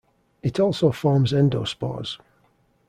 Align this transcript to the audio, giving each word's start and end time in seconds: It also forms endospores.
It 0.41 0.59
also 0.59 0.91
forms 0.91 1.31
endospores. 1.31 2.17